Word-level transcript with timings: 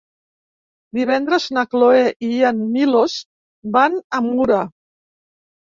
Divendres 0.99 1.45
na 1.57 1.65
Cloè 1.75 2.01
i 2.29 2.31
en 2.51 2.65
Milos 2.73 3.21
van 3.79 4.03
a 4.21 4.25
Mura. 4.33 4.63